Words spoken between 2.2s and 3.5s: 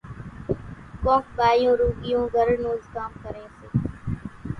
گھر نوز ڪام ڪريَ